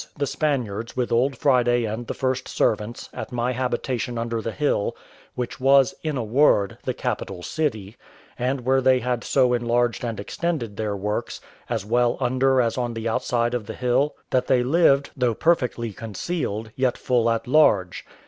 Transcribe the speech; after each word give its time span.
the 0.17 0.25
Spaniards, 0.25 0.97
with 0.97 1.11
old 1.11 1.37
Friday 1.37 1.85
and 1.85 2.07
the 2.07 2.15
first 2.15 2.47
servants, 2.47 3.07
at 3.13 3.31
my 3.31 3.51
habitation 3.51 4.17
under 4.17 4.41
the 4.41 4.51
hill, 4.51 4.95
which 5.35 5.59
was, 5.59 5.93
in 6.01 6.17
a 6.17 6.23
word, 6.23 6.75
the 6.81 6.93
capital 6.95 7.43
city, 7.43 7.97
and 8.39 8.61
where 8.61 8.81
they 8.81 8.97
had 8.97 9.23
so 9.23 9.53
enlarged 9.53 10.03
and 10.03 10.19
extended 10.19 10.75
their 10.75 10.97
works, 10.97 11.39
as 11.69 11.85
well 11.85 12.17
under 12.19 12.59
as 12.59 12.79
on 12.79 12.95
the 12.95 13.07
outside 13.07 13.53
of 13.53 13.67
the 13.67 13.75
hill, 13.75 14.15
that 14.31 14.47
they 14.47 14.63
lived, 14.63 15.11
though 15.15 15.35
perfectly 15.35 15.93
concealed, 15.93 16.71
yet 16.75 16.97
full 16.97 17.29
at 17.29 17.45
large. 17.45 18.03